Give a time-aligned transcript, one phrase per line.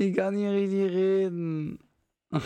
[0.00, 1.78] Ich kann nicht richtig reden.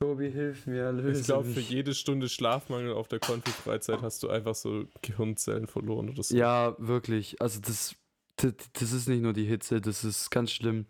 [0.00, 4.28] Tobi, hilf mir, löse Ich glaube, für jede Stunde Schlafmangel auf der Konfi-Freizeit hast du
[4.28, 6.36] einfach so Gehirnzellen verloren oder so.
[6.36, 7.40] Ja, wirklich.
[7.40, 7.94] Also das,
[8.34, 10.86] das, das ist nicht nur die Hitze, das ist ganz schlimm.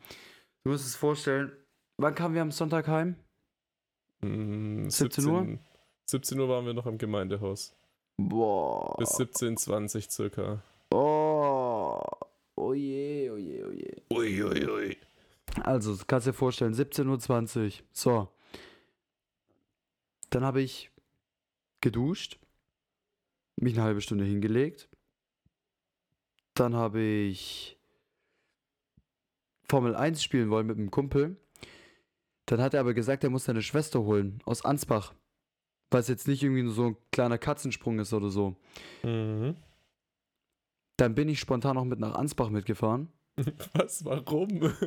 [0.62, 1.52] Du musst es vorstellen,
[1.98, 3.16] wann kamen wir am Sonntag heim?
[4.22, 5.58] Mm, 17 Uhr?
[6.06, 7.76] 17 Uhr waren wir noch im Gemeindehaus.
[8.16, 8.96] Boah.
[8.96, 10.62] Bis 17.20 circa.
[10.90, 12.00] Oh.
[12.56, 13.63] Oh je, oh je, oh je.
[14.24, 14.66] Uiuiui.
[14.66, 14.96] Ui, ui.
[15.62, 17.72] Also, du kannst dir vorstellen, 17.20 Uhr.
[17.92, 18.28] So.
[20.30, 20.90] Dann habe ich
[21.80, 22.38] geduscht,
[23.56, 24.88] mich eine halbe Stunde hingelegt.
[26.54, 27.78] Dann habe ich
[29.68, 31.36] Formel 1 spielen wollen mit einem Kumpel.
[32.46, 35.14] Dann hat er aber gesagt, er muss seine Schwester holen aus Ansbach.
[35.90, 38.56] Weil es jetzt nicht irgendwie nur so ein kleiner Katzensprung ist oder so.
[39.02, 39.56] Mhm.
[40.96, 43.12] Dann bin ich spontan noch mit nach Ansbach mitgefahren.
[43.74, 44.04] Was?
[44.04, 44.72] Warum?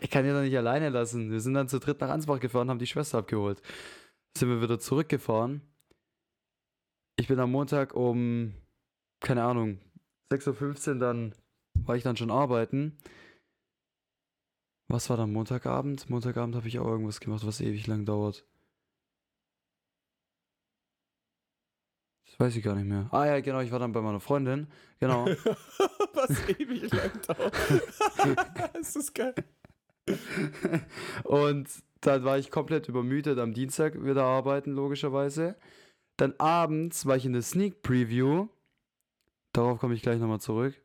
[0.00, 1.30] Ich kann ihn doch nicht alleine lassen.
[1.30, 3.62] Wir sind dann zu dritt nach Ansbach gefahren, haben die Schwester abgeholt.
[4.36, 5.62] Sind wir wieder zurückgefahren.
[7.16, 8.54] Ich bin am Montag um,
[9.20, 9.78] keine Ahnung,
[10.32, 11.34] 6.15 Uhr, dann
[11.74, 12.98] war ich dann schon arbeiten.
[14.88, 16.10] Was war dann Montagabend?
[16.10, 18.46] Montagabend habe ich auch irgendwas gemacht, was ewig lang dauert.
[22.38, 23.08] Das weiß ich gar nicht mehr.
[23.10, 24.68] Ah ja, genau, ich war dann bei meiner Freundin.
[25.00, 25.26] Genau.
[26.14, 27.52] Was ewig lang dauert.
[28.74, 29.34] das ist geil.
[31.24, 31.68] Und
[32.00, 35.56] dann war ich komplett übermüdet am Dienstag wieder arbeiten, logischerweise.
[36.16, 38.46] Dann abends war ich in der Sneak Preview.
[39.52, 40.80] Darauf komme ich gleich nochmal zurück.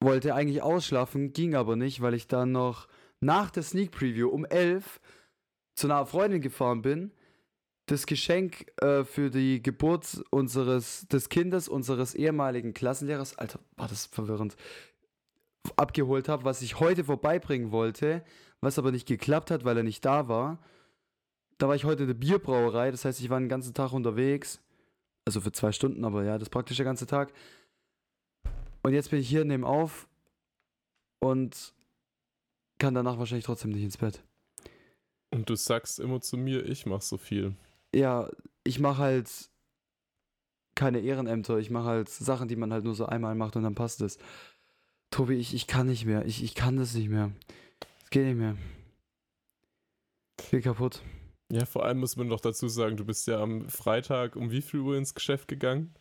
[0.00, 2.86] Wollte eigentlich ausschlafen, ging aber nicht, weil ich dann noch
[3.20, 5.00] nach der Sneak Preview um 11
[5.74, 7.12] zu einer Freundin gefahren bin.
[7.86, 14.06] Das Geschenk äh, für die Geburt unseres, des Kindes unseres ehemaligen Klassenlehrers, Alter, war das
[14.06, 14.56] verwirrend,
[15.76, 18.24] abgeholt habe, was ich heute vorbeibringen wollte,
[18.60, 20.58] was aber nicht geklappt hat, weil er nicht da war.
[21.58, 24.60] Da war ich heute in der Bierbrauerei, das heißt, ich war den ganzen Tag unterwegs.
[25.24, 27.32] Also für zwei Stunden, aber ja, das praktisch der ganze Tag.
[28.82, 30.08] Und jetzt bin ich hier, nehme auf
[31.20, 31.72] und
[32.78, 34.24] kann danach wahrscheinlich trotzdem nicht ins Bett.
[35.30, 37.54] Und du sagst immer zu mir, ich mach so viel.
[37.94, 38.28] Ja,
[38.64, 39.50] ich mache halt
[40.74, 43.74] keine Ehrenämter, ich mache halt Sachen, die man halt nur so einmal macht und dann
[43.74, 44.18] passt es.
[45.10, 47.32] Tobi, ich, ich kann nicht mehr, ich, ich kann das nicht mehr.
[48.04, 48.56] Es geht nicht mehr.
[50.40, 51.02] Ich bin kaputt.
[51.50, 54.62] Ja, vor allem muss man noch dazu sagen, du bist ja am Freitag um wie
[54.62, 55.94] viel Uhr ins Geschäft gegangen?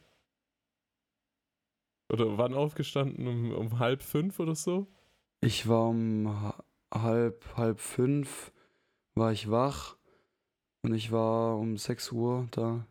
[2.11, 3.27] Oder wann aufgestanden?
[3.27, 4.87] Um, um halb fünf oder so?
[5.41, 6.63] Ich war um ha-
[6.93, 8.53] halb, halb fünf,
[9.13, 9.97] war ich wach
[10.83, 12.85] und ich war um 6 Uhr da.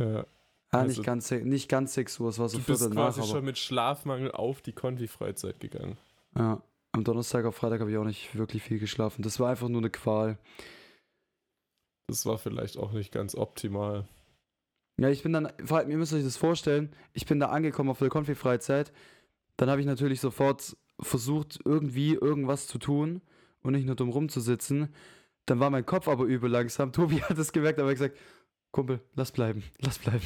[0.00, 0.24] Ja.
[0.72, 3.06] Ah, Also- nicht, ganz, nicht ganz 6 Uhr, es war so Du bist Viertel nach,
[3.08, 5.96] quasi aber schon mit Schlafmangel auf die Konfi-Freizeit gegangen.
[6.36, 9.22] ja, am Donnerstag auf Freitag habe ich auch nicht wirklich viel geschlafen.
[9.22, 10.38] Das war einfach nur eine Qual.
[12.08, 14.08] Das war vielleicht auch nicht ganz optimal.
[14.98, 17.90] Ja, ich bin dann, vor allem, ihr müsst euch das vorstellen, ich bin da angekommen
[17.90, 18.92] auf der Konfi-Freizeit.
[19.56, 23.22] Dann habe ich natürlich sofort versucht, irgendwie irgendwas zu tun
[23.62, 24.92] und nicht nur dumm rumzusitzen.
[25.46, 26.92] Dann war mein Kopf aber übel langsam.
[26.92, 28.16] Tobi hat es gemerkt, aber er gesagt,
[28.72, 30.22] Kumpel, lass bleiben, lass bleiben.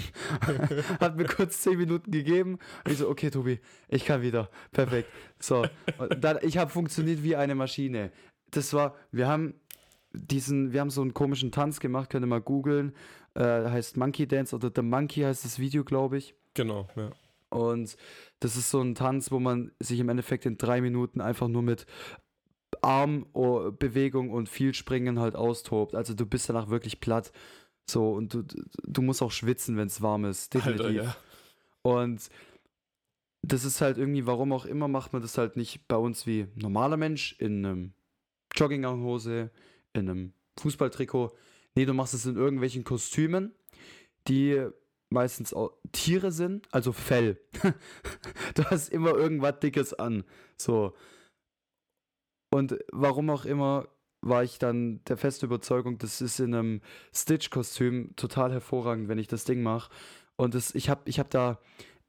[1.01, 2.59] hat mir kurz zehn Minuten gegeben.
[2.85, 3.59] Und ich so, okay, Tobi,
[3.89, 4.51] ich kann wieder.
[4.71, 5.09] Perfekt.
[5.41, 5.67] So,
[6.21, 8.13] dann, ich habe funktioniert wie eine Maschine.
[8.51, 9.55] Das war, wir haben
[10.13, 12.95] diesen, wir haben so einen komischen Tanz gemacht, könnt ihr mal googeln.
[13.35, 16.35] Äh, heißt Monkey Dance oder The Monkey heißt das Video, glaube ich.
[16.53, 17.11] Genau, ja.
[17.49, 17.97] Und
[18.41, 21.63] das ist so ein Tanz, wo man sich im Endeffekt in drei Minuten einfach nur
[21.63, 21.87] mit
[22.83, 25.95] Armbewegung und viel Springen halt austobt.
[25.95, 27.33] Also du bist danach wirklich platt.
[27.89, 28.45] So, und du,
[28.83, 30.55] du musst auch schwitzen, wenn es warm ist.
[30.55, 30.87] Definitiv.
[30.87, 31.17] Alter, ja.
[31.83, 32.31] Und
[33.43, 36.47] das ist halt irgendwie, warum auch immer, macht man das halt nicht bei uns wie
[36.55, 37.95] normaler Mensch in einem
[38.55, 39.51] Jogginghose,
[39.93, 41.33] in einem Fußballtrikot.
[41.75, 43.53] Nee, du machst es in irgendwelchen Kostümen,
[44.29, 44.67] die
[45.11, 47.39] meistens auch Tiere sind, also Fell.
[48.55, 50.25] du hast immer irgendwas Dickes an.
[50.57, 50.95] So.
[52.55, 53.89] Und warum auch immer
[54.21, 56.81] war ich dann der festen Überzeugung, das ist in einem
[57.13, 59.91] Stitch-Kostüm total hervorragend, wenn ich das Ding mache.
[60.37, 61.59] Und das, ich habe ich hab da,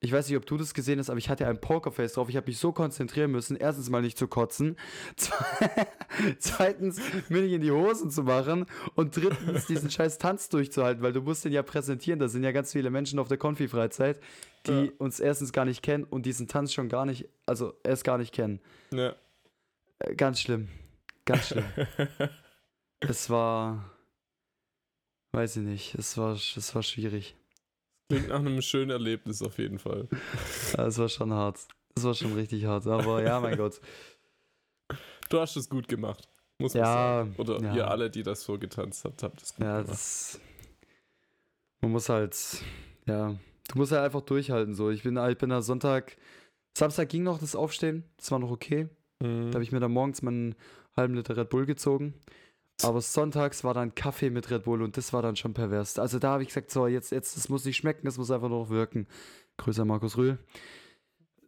[0.01, 2.30] ich weiß nicht, ob du das gesehen hast, aber ich hatte ein Pokerface drauf.
[2.30, 4.75] Ich habe mich so konzentrieren müssen, erstens mal nicht zu kotzen,
[5.18, 5.88] zwe-
[6.39, 7.00] zweitens
[7.30, 8.65] mir nicht in die Hosen zu machen
[8.95, 12.19] und drittens diesen scheiß Tanz durchzuhalten, weil du musst den ja präsentieren.
[12.19, 14.19] Da sind ja ganz viele Menschen auf der Konfi-Freizeit,
[14.68, 14.91] die Ja.
[15.00, 18.33] uns erstens gar nicht kennen und diesen Tanz schon gar nicht, also erst gar nicht
[18.33, 18.59] kennen.
[18.91, 19.15] ja.
[20.00, 20.68] Äh, Ganz schlimm.
[21.25, 21.65] Ganz schlimm.
[23.00, 23.92] es war,
[25.33, 27.36] weiß ich nicht, es war, es war schwierig.
[28.09, 30.07] Klingt nach einem schönen Erlebnis auf jeden Fall.
[30.77, 31.59] Ja, Es war schon hart.
[31.95, 33.80] Das war schon richtig hart, aber ja, mein Gott.
[35.30, 36.27] Du hast es gut gemacht,
[36.59, 37.36] muss man Ja, sagen.
[37.38, 37.75] Oder ja.
[37.75, 39.89] ihr alle, die das so getanzt habt, habt es gut Ja, gemacht.
[39.91, 40.39] das.
[41.81, 42.36] Man muss halt,
[43.07, 43.30] ja,
[43.69, 44.75] du musst halt einfach durchhalten.
[44.75, 46.18] So, ich bin, ich bin da Sonntag,
[46.77, 48.89] Samstag ging noch das Aufstehen, das war noch okay.
[49.19, 49.51] Mhm.
[49.51, 50.56] Da habe ich mir dann morgens meinen
[50.95, 52.13] halben Liter Red Bull gezogen.
[52.83, 55.97] Aber sonntags war dann Kaffee mit Red Bull und das war dann schon pervers.
[55.97, 58.50] Also da habe ich gesagt, so, jetzt, jetzt, das muss nicht schmecken, das muss einfach
[58.50, 59.07] nur noch wirken.
[59.57, 60.38] Grüße an Markus Rühl.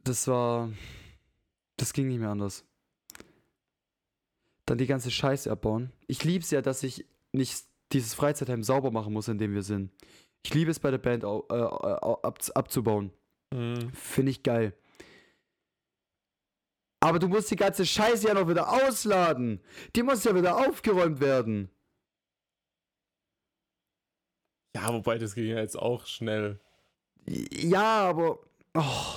[0.04, 0.72] Das war,
[1.76, 2.64] das ging nicht mehr anders.
[4.66, 5.92] Dann die ganze Scheiße abbauen.
[6.08, 9.64] Ich liebe es ja, dass ich nicht dieses Freizeitheim sauber machen muss, in dem wir
[9.64, 9.92] sind.
[10.44, 13.12] Ich liebe es bei der Band äh, äh, ab, abzubauen.
[13.54, 13.92] Mhm.
[13.94, 14.74] Finde ich geil.
[17.08, 19.62] Aber du musst die ganze Scheiße ja noch wieder ausladen.
[19.96, 21.70] Die muss ja wieder aufgeräumt werden.
[24.76, 26.60] Ja, wobei das ging ja jetzt auch schnell.
[27.26, 28.40] Ja, aber.
[28.74, 29.16] Oh,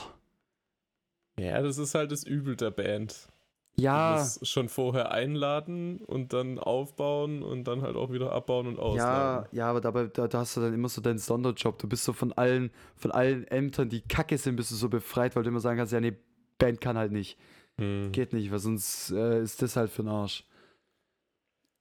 [1.38, 3.28] Ja, das ist halt das Übel der Band.
[3.76, 4.16] Du ja.
[4.18, 8.82] musst schon vorher einladen und dann aufbauen und dann halt auch wieder abbauen und Ja,
[8.82, 9.48] ausladen.
[9.52, 11.78] ja, aber dabei da, da hast du dann immer so deinen Sonderjob.
[11.78, 15.34] Du bist so von allen, von allen Ämtern, die kacke sind, bist du so befreit,
[15.36, 16.16] weil du immer sagen kannst, ja, nee,
[16.58, 17.38] Band kann halt nicht.
[17.80, 18.12] Hm.
[18.12, 20.44] Geht nicht, weil sonst äh, ist das halt für den Arsch.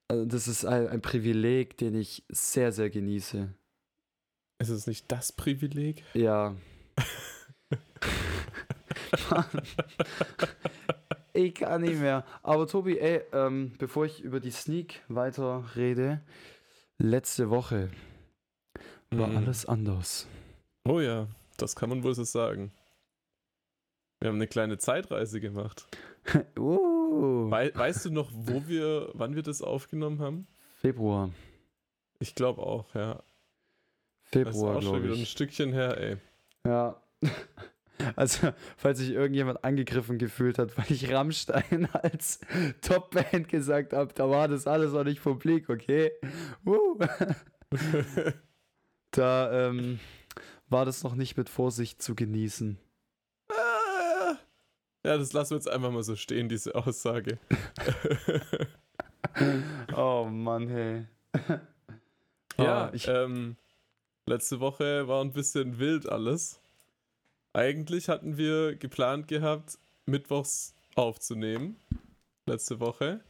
[0.07, 3.53] Also das ist ein, ein Privileg, den ich sehr, sehr genieße.
[4.59, 6.03] Ist es nicht das Privileg?
[6.13, 6.55] Ja.
[11.33, 12.25] Ich kann nicht mehr.
[12.43, 16.21] Aber Tobi, ey, ähm, bevor ich über die Sneak weiter rede,
[16.97, 17.89] letzte Woche
[19.11, 19.37] war Mhm.
[19.37, 20.27] alles anders.
[20.87, 22.71] Oh ja, das kann man wohl so sagen.
[24.19, 25.87] Wir haben eine kleine Zeitreise gemacht.
[26.59, 30.47] uh, Wei weißt du noch, wo wir, wann wir das aufgenommen haben?
[30.75, 31.29] Februar.
[32.19, 33.23] Ich glaube auch, ja.
[34.31, 35.31] Das ist Februar, auch schon glaube wieder ein ich.
[35.31, 36.17] Stückchen her, ey.
[36.65, 37.01] Ja.
[38.15, 42.39] Also, falls sich irgendjemand angegriffen gefühlt hat, weil ich Rammstein als
[42.79, 46.13] Topband gesagt habe, da war das alles noch nicht publik, okay?
[46.65, 46.97] Uh.
[49.11, 49.99] Da ähm,
[50.69, 52.79] war das noch nicht mit Vorsicht zu genießen.
[55.09, 57.39] Ja, das lassen wir jetzt einfach mal so stehen, diese Aussage.
[59.95, 61.05] Oh Mann, hey.
[62.57, 63.55] ja, Ah, ich, ähm,
[64.25, 66.59] letzte Woche war ein bisschen wild alles.
[67.53, 71.77] Eigentlich hatten wir geplant gehabt, mittwochs aufzunehmen.
[72.45, 73.21] Letzte Woche.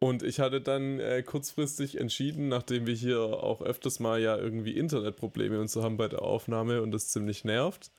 [0.00, 4.76] Und ich hatte dann äh, kurzfristig entschieden, nachdem wir hier auch öfters mal ja irgendwie
[4.76, 7.92] Internetprobleme und so haben bei der Aufnahme und das ziemlich nervt.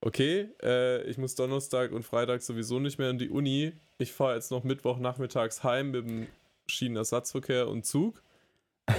[0.00, 3.72] Okay, äh, ich muss Donnerstag und Freitag sowieso nicht mehr in die Uni.
[3.98, 6.26] Ich fahre jetzt noch Mittwochnachmittags heim mit dem
[6.66, 8.22] Schienenersatzverkehr und Zug.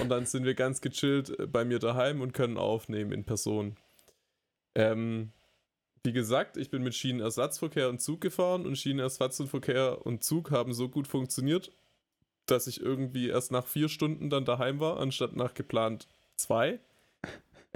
[0.00, 3.76] Und dann sind wir ganz gechillt äh, bei mir daheim und können aufnehmen in Person.
[4.74, 5.32] Ähm,
[6.04, 10.88] wie gesagt, ich bin mit Schienenersatzverkehr und Zug gefahren und Schienenersatzverkehr und Zug haben so
[10.88, 11.72] gut funktioniert,
[12.46, 16.80] dass ich irgendwie erst nach vier Stunden dann daheim war, anstatt nach geplant zwei.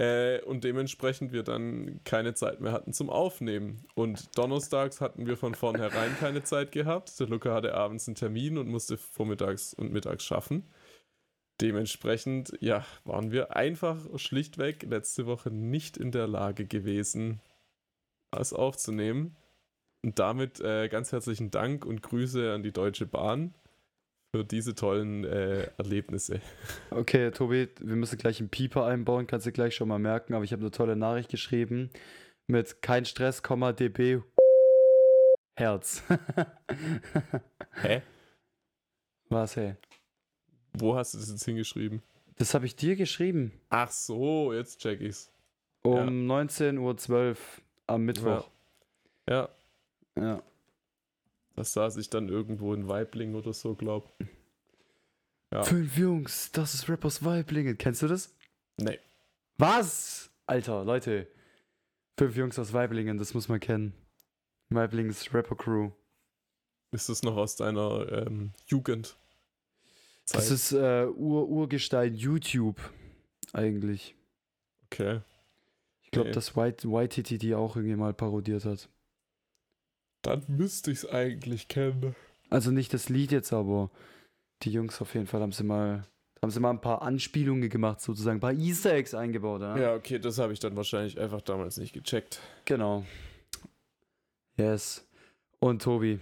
[0.03, 3.85] Äh, und dementsprechend wir dann keine Zeit mehr hatten zum Aufnehmen.
[3.95, 7.19] Und donnerstags hatten wir von vornherein keine Zeit gehabt.
[7.19, 10.63] Der Luca hatte abends einen Termin und musste vormittags und mittags schaffen.
[11.61, 17.41] Dementsprechend, ja, waren wir einfach schlichtweg letzte Woche nicht in der Lage gewesen,
[18.31, 19.37] es aufzunehmen.
[20.03, 23.53] Und damit äh, ganz herzlichen Dank und Grüße an die Deutsche Bahn
[24.35, 26.41] für diese tollen äh, Erlebnisse.
[26.89, 30.43] okay, Tobi, wir müssen gleich einen Pieper einbauen, kannst du gleich schon mal merken, aber
[30.43, 31.91] ich habe eine tolle Nachricht geschrieben
[32.47, 34.21] mit kein Stress, Komma, dB,
[35.55, 36.01] Herz.
[37.73, 38.01] Hä?
[39.29, 39.75] Was, hey?
[40.73, 42.01] Wo hast du das jetzt hingeschrieben?
[42.37, 43.51] Das habe ich dir geschrieben.
[43.69, 45.31] Ach so, jetzt check ich's.
[45.83, 47.35] Um 19.12 Uhr
[47.85, 48.49] am Mittwoch.
[49.29, 49.49] Ja,
[50.17, 50.41] Ja.
[51.55, 54.13] Das saß ich dann irgendwo in Weibling oder so, glaub.
[55.51, 55.63] Ja.
[55.63, 57.77] Fünf Jungs, das ist Rappers Weiblingen.
[57.77, 58.35] Kennst du das?
[58.77, 58.99] Nee.
[59.57, 60.31] Was?
[60.47, 61.27] Alter, Leute.
[62.17, 63.93] Fünf Jungs aus Weiblingen, das muss man kennen.
[64.69, 65.91] Weiblings Rapper Crew.
[66.91, 69.15] Ist das noch aus deiner ähm, Jugend?
[70.31, 72.79] Das ist äh, Ur Urgestein YouTube
[73.51, 74.15] eigentlich.
[74.85, 75.21] okay.
[76.01, 76.33] Ich glaube, Nee.
[76.35, 76.55] dass
[77.39, 78.89] die auch irgendwie mal parodiert hat.
[80.23, 82.15] Dann müsste ich's eigentlich kennen.
[82.49, 83.91] Also nicht das Lied jetzt, aber
[84.63, 86.07] die Jungs auf jeden Fall haben sie mal,
[86.41, 89.61] haben sie mal ein paar Anspielungen gemacht, sozusagen, ein paar Easter Eggs eingebaut.
[89.61, 92.39] Ja, Ja, okay, das habe ich dann wahrscheinlich einfach damals nicht gecheckt.
[92.65, 93.05] genau.
[94.55, 95.07] Yes.
[95.59, 96.19] Und Tobi,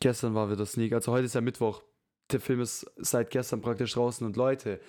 [0.00, 1.82] gestern war wieder Sneak, also heute ist ja Mittwoch.
[2.32, 4.80] Der Film ist seit gestern praktisch draußen und Leute,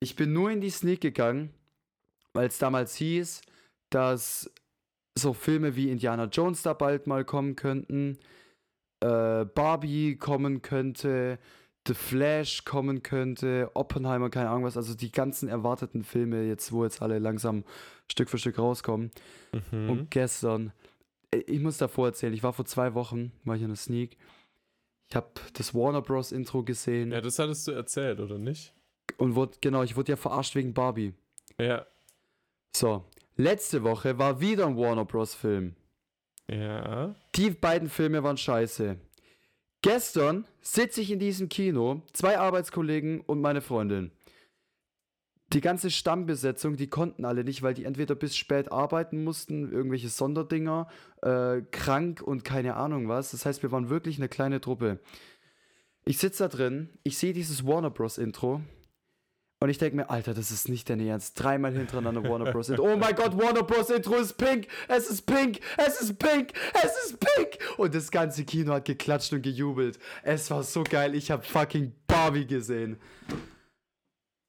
[0.00, 1.54] ich bin nur in die Sneak gegangen,
[2.34, 3.40] weil es damals hieß,
[3.90, 4.52] dass
[5.18, 8.18] so Filme wie Indiana Jones da bald mal kommen könnten,
[9.00, 11.38] äh, Barbie kommen könnte,
[11.86, 16.84] The Flash kommen könnte, Oppenheimer, keine Ahnung was, also die ganzen erwarteten Filme jetzt, wo
[16.84, 17.64] jetzt alle langsam
[18.10, 19.10] Stück für Stück rauskommen.
[19.70, 19.90] Mhm.
[19.90, 20.72] Und gestern,
[21.30, 24.16] äh, ich muss davor erzählen, ich war vor zwei Wochen, war ich in der Sneak,
[25.10, 26.32] ich habe das Warner Bros.
[26.32, 28.74] Intro gesehen ja, das hattest du erzählt, oder nicht?
[29.16, 31.14] und wurde, genau, ich wurde ja verarscht wegen Barbie.
[31.58, 31.86] Ja.
[32.74, 33.04] So,
[33.38, 35.34] letzte Woche war wieder ein Warner Bros.
[35.34, 35.74] Film.
[36.50, 37.14] Ja.
[37.34, 38.98] Die beiden Filme waren scheiße.
[39.80, 44.10] Gestern sitze ich in diesem Kino, zwei Arbeitskollegen und meine Freundin.
[45.52, 50.10] Die ganze Stammbesetzung, die konnten alle nicht, weil die entweder bis spät arbeiten mussten, irgendwelche
[50.10, 50.88] Sonderdinger,
[51.22, 53.30] äh, krank und keine Ahnung was.
[53.30, 55.00] Das heißt, wir waren wirklich eine kleine Truppe.
[56.04, 58.18] Ich sitze da drin, ich sehe dieses Warner Bros.
[58.18, 58.62] Intro
[59.60, 61.40] und ich denke mir, Alter, das ist nicht dein Ernst.
[61.42, 62.68] Dreimal hintereinander Warner Bros.
[62.68, 62.92] Intro.
[62.92, 63.90] Oh mein Gott, Warner Bros.
[63.90, 64.68] Intro ist pink.
[64.86, 65.58] Es ist pink.
[65.76, 66.52] Es ist pink.
[66.74, 67.58] Es ist pink.
[67.76, 69.98] Und das ganze Kino hat geklatscht und gejubelt.
[70.22, 71.14] Es war so geil.
[71.16, 72.98] Ich habe fucking Barbie gesehen.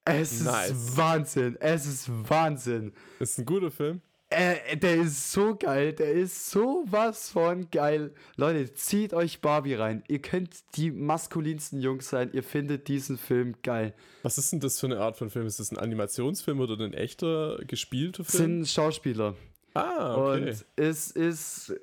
[0.06, 0.70] Es Nice.
[0.72, 1.58] ist Wahnsinn.
[1.60, 2.94] Es ist Wahnsinn.
[3.20, 4.02] Ist ein guter Film.
[4.32, 5.94] Äh, der ist so geil.
[5.94, 8.14] Der ist sowas von geil.
[8.36, 10.04] Leute, zieht euch Barbie rein.
[10.08, 12.30] Ihr könnt die maskulinsten Jungs sein.
[12.34, 13.94] Ihr findet diesen Film geil.
[14.22, 15.48] Was ist denn das für eine Art von Film?
[15.48, 18.64] Ist das ein Animationsfilm oder ein echter gespielter Film?
[18.64, 19.36] Sind Schauspieler.
[19.74, 20.50] ah, okay.
[20.50, 21.74] Und es ist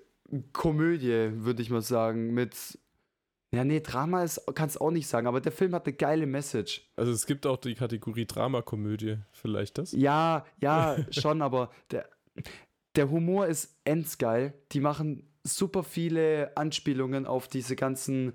[0.53, 2.79] Komödie, würde ich mal sagen, mit.
[3.53, 6.83] Ja, nee, Drama ist, kannst auch nicht sagen, aber der Film hat eine geile Message.
[6.97, 9.93] Also es gibt auch die Kategorie Dramakomödie, vielleicht das?
[9.93, 12.09] Ja, ja, schon, aber der,
[12.97, 14.55] der Humor ist endsgeil.
[14.73, 18.33] Die machen super viele Anspielungen auf diese ganzen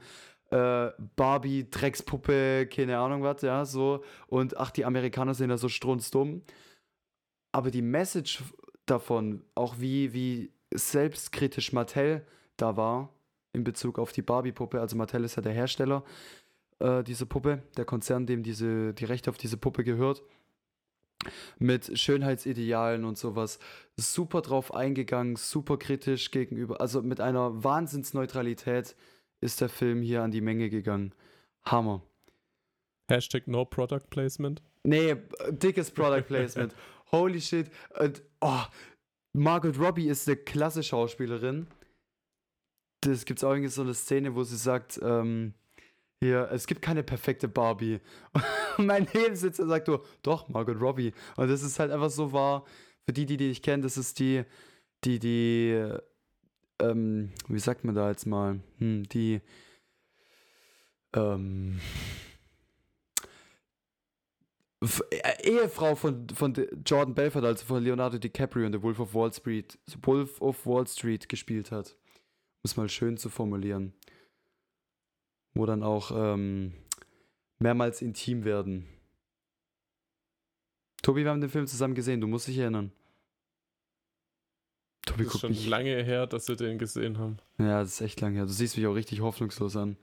[0.51, 4.03] äh, Barbie, Dreckspuppe, keine Ahnung was, ja, so.
[4.27, 6.43] Und ach, die Amerikaner sind ja so strunzdumm.
[7.51, 8.43] Aber die Message
[8.85, 12.25] davon, auch wie, wie selbstkritisch Mattel
[12.57, 13.13] da war
[13.53, 16.03] in Bezug auf die Barbie-Puppe, also Mattel ist ja der Hersteller
[16.79, 20.23] äh, dieser Puppe, der Konzern, dem diese, die Rechte auf diese Puppe gehört
[21.59, 23.59] mit Schönheitsidealen und sowas.
[23.97, 28.95] Super drauf eingegangen, super kritisch gegenüber, also mit einer Wahnsinnsneutralität
[29.41, 31.13] ist der Film hier an die Menge gegangen.
[31.63, 32.01] Hammer.
[33.09, 34.61] Hashtag No Product Placement.
[34.83, 35.15] Nee,
[35.49, 36.73] dickes Product Placement.
[37.11, 37.69] Holy shit.
[37.99, 38.63] Und, oh,
[39.33, 41.67] Margot Robbie ist eine klasse Schauspielerin.
[43.01, 45.53] Das gibt's auch irgendwie so eine Szene, wo sie sagt, ähm,
[46.21, 47.99] hier, es gibt keine perfekte Barbie.
[48.77, 51.13] Mein Nebensitzer sagt so, doch, Margot Robbie.
[51.35, 52.63] Und das ist halt einfach so wahr,
[53.05, 54.43] für die, die die nicht kennen, das ist die,
[55.03, 55.83] die, die,
[56.79, 59.41] ähm, wie sagt man da jetzt mal, hm, die,
[61.13, 61.79] ähm,
[65.09, 66.53] äh, Ehefrau von, von
[66.85, 70.85] Jordan Belfort, also von Leonardo DiCaprio in The Wolf of Wall Street, Wolf of Wall
[70.85, 71.97] Street gespielt hat.
[72.63, 73.93] Um es mal schön zu formulieren.
[75.53, 76.73] Wo dann auch ähm,
[77.59, 78.87] mehrmals intim werden.
[81.03, 82.91] Tobi, wir haben den Film zusammen gesehen, du musst dich erinnern.
[85.05, 85.67] Tobi Das ist schon mich.
[85.67, 87.37] lange her, dass wir den gesehen haben.
[87.57, 88.45] Ja, das ist echt lang her.
[88.45, 89.97] Du siehst mich auch richtig hoffnungslos an.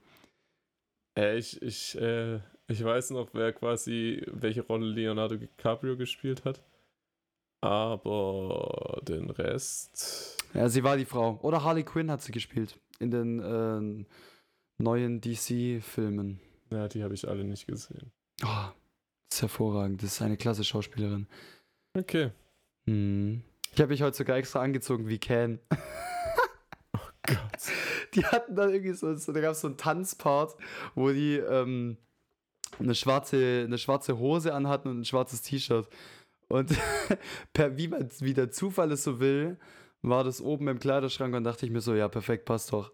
[1.17, 6.61] Äh, ich, ich, äh, ich weiß noch, wer quasi, welche Rolle Leonardo DiCaprio gespielt hat.
[7.61, 10.37] Aber den Rest.
[10.53, 11.39] Ja, sie war die Frau.
[11.41, 12.77] Oder Harley Quinn hat sie gespielt.
[12.99, 14.05] In den ähm,
[14.79, 16.39] neuen DC-Filmen.
[16.71, 18.11] Ja, die habe ich alle nicht gesehen.
[18.43, 18.47] Oh,
[19.29, 20.01] das ist hervorragend.
[20.01, 21.27] Das ist eine klasse Schauspielerin.
[21.95, 22.31] Okay.
[22.85, 23.43] Hm.
[23.73, 25.59] Ich habe mich heute sogar extra angezogen wie Ken.
[27.23, 27.37] Gott.
[28.15, 30.55] Die hatten dann irgendwie so, so da gab es so einen Tanzpart,
[30.95, 31.97] wo die ähm,
[32.79, 35.87] eine, schwarze, eine schwarze Hose anhatten und ein schwarzes T-Shirt.
[36.47, 36.75] Und
[37.53, 39.59] per, wie, man, wie der Zufall es so will,
[40.01, 42.91] war das oben im Kleiderschrank und dachte ich mir so, ja, perfekt, passt doch.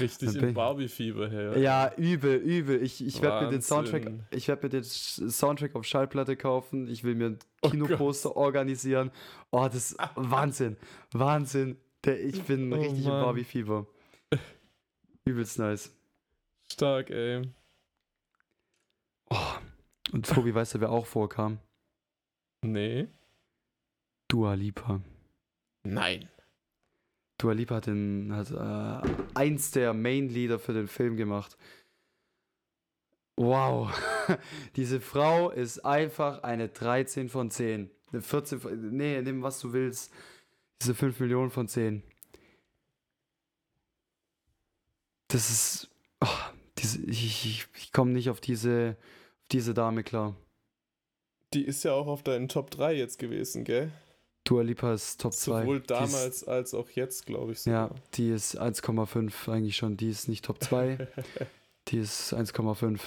[0.00, 1.58] Richtig im Barbie-Fieber her.
[1.58, 2.82] Ja, übel, übel.
[2.82, 6.88] Ich, ich werde mir den Soundtrack, ich werde mir den Soundtrack auf Schallplatte kaufen.
[6.88, 9.10] Ich will mir ein Oh Kinoposter organisieren.
[9.50, 10.76] Oh, das ist Wahnsinn.
[11.12, 11.76] Wahnsinn.
[12.04, 13.24] Der, ich bin Oh richtig im Mann.
[13.24, 13.86] Barbie-Fieber.
[15.24, 15.94] Übelst nice.
[16.72, 17.42] Stark, ey.
[19.30, 19.36] Oh.
[20.12, 21.58] Und Tobi, weißt du, wer auch vorkam?
[22.62, 23.08] Nee.
[24.28, 25.00] Dua Lipa.
[25.84, 26.28] Nein.
[27.42, 31.56] Dua Lipa hat, den, hat äh, eins der Main-Lieder für den Film gemacht.
[33.36, 33.90] Wow.
[34.76, 37.90] Diese Frau ist einfach eine 13 von 10.
[38.12, 40.12] Eine 14 von, Nee, nimm was du willst.
[40.80, 42.04] Diese 5 Millionen von 10.
[45.26, 45.90] Das ist.
[46.20, 46.28] Oh,
[46.78, 48.96] diese, ich ich, ich komme nicht auf diese,
[49.40, 50.36] auf diese Dame klar.
[51.54, 53.90] Die ist ja auch auf deinen Top 3 jetzt gewesen, gell?
[54.52, 55.62] Dua Lipa ist Top 2.
[55.62, 57.64] Sowohl damals als auch jetzt, glaube ich.
[57.64, 59.96] Ja, die ist 1,5 eigentlich schon.
[59.96, 61.08] Die ist nicht Top 2.
[61.88, 63.00] die ist 1,5.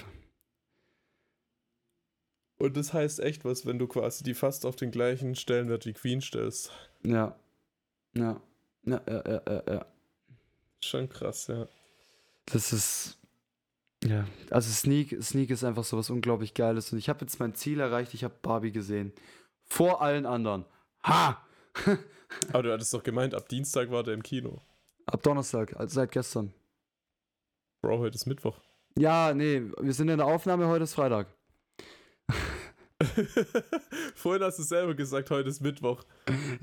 [2.58, 5.94] Und das heißt echt was, wenn du quasi die fast auf den gleichen Stellenwert wie
[5.94, 6.72] Queen stellst.
[7.04, 7.36] Ja.
[8.16, 8.42] Ja.
[8.84, 9.86] Ja, ja, ja, ja, ja.
[10.82, 11.68] Schon krass, ja.
[12.48, 13.20] Das ist.
[14.04, 16.92] Ja, also Sneak, Sneak ist einfach so was unglaublich Geiles.
[16.92, 19.14] Und ich habe jetzt mein Ziel erreicht, ich habe Barbie gesehen.
[19.64, 20.66] Vor allen anderen.
[21.06, 21.40] Ha!
[22.52, 24.60] Aber du hattest doch gemeint, ab Dienstag war der im Kino.
[25.06, 26.52] Ab Donnerstag, also seit gestern.
[27.84, 28.60] Bro, heute ist Mittwoch.
[28.98, 31.28] Ja, nee, wir sind in der Aufnahme, heute ist Freitag.
[34.16, 36.04] Vorhin hast du selber gesagt, heute ist Mittwoch.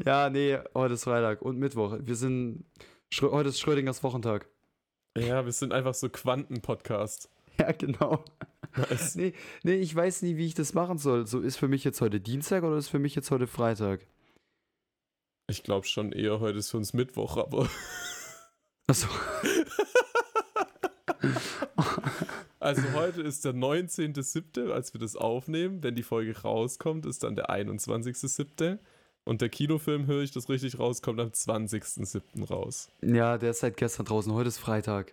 [0.04, 1.98] Ja, nee, heute ist Freitag und Mittwoch.
[2.00, 2.64] Wir sind.
[3.10, 4.48] Schrö heute ist Schrödingers Wochentag.
[5.16, 7.28] Ja, wir sind einfach so Quanten-Podcast.
[7.58, 8.24] Ja, genau.
[8.74, 9.14] Nice.
[9.14, 11.26] Nee, nee, ich weiß nie, wie ich das machen soll.
[11.26, 14.06] So, ist für mich jetzt heute Dienstag oder ist für mich jetzt heute Freitag?
[15.52, 17.68] Ich glaube schon eher, heute ist für uns Mittwoch, aber.
[18.86, 19.06] Achso.
[22.58, 25.82] Also heute ist der 19.07., als wir das aufnehmen.
[25.82, 28.78] Wenn die Folge rauskommt, ist dann der 21.07.
[29.24, 32.48] Und der Kinofilm, höre ich das richtig raus, kommt am 20.07.
[32.48, 32.88] raus.
[33.02, 34.32] Ja, der ist seit gestern draußen.
[34.32, 35.12] Heute ist Freitag.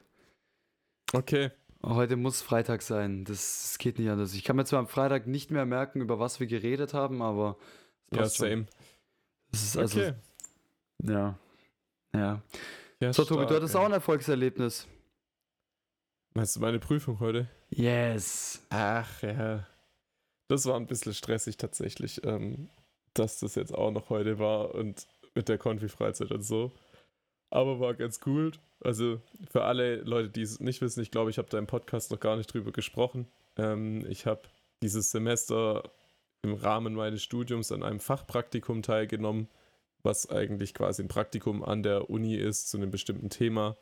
[1.12, 1.52] Okay.
[1.84, 3.26] Heute muss Freitag sein.
[3.26, 4.34] Das, das geht nicht anders.
[4.34, 7.58] Ich kann mir zwar am Freitag nicht mehr merken, über was wir geredet haben, aber.
[8.14, 8.48] Ja, passt schon.
[8.48, 8.66] same.
[9.52, 10.00] Das ist also.
[10.00, 10.14] Okay.
[11.04, 11.38] Ja.
[12.14, 12.42] Ja.
[13.02, 13.82] Ja, So, Tobi, du stark, hattest ey.
[13.82, 14.88] auch ein Erfolgserlebnis.
[16.34, 17.48] Meinst du meine Prüfung heute?
[17.70, 18.66] Yes.
[18.70, 19.66] Ach ja.
[20.48, 22.70] Das war ein bisschen stressig tatsächlich, ähm,
[23.14, 26.72] dass das jetzt auch noch heute war und mit der Konfi-Freizeit und so.
[27.52, 28.52] Aber war ganz cool.
[28.82, 32.12] Also für alle Leute, die es nicht wissen, ich glaube, ich habe da im Podcast
[32.12, 33.28] noch gar nicht drüber gesprochen.
[33.58, 34.42] Ähm, ich habe
[34.82, 35.84] dieses Semester
[36.42, 39.50] im Rahmen meines Studiums an einem Fachpraktikum teilgenommen,
[40.04, 43.76] was eigentlich quasi ein Praktikum an der Uni ist zu einem bestimmten Thema.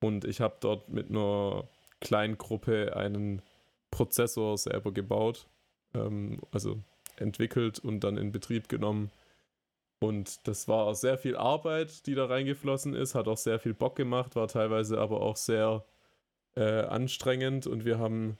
[0.00, 1.64] Und ich habe dort mit einer
[2.00, 3.42] kleinen Gruppe einen
[3.90, 5.46] Prozessor selber gebaut,
[5.94, 6.78] ähm, also
[7.16, 9.10] entwickelt und dann in Betrieb genommen.
[10.00, 13.96] Und das war sehr viel Arbeit, die da reingeflossen ist, hat auch sehr viel Bock
[13.96, 15.84] gemacht, war teilweise aber auch sehr
[16.56, 18.38] äh, anstrengend und wir haben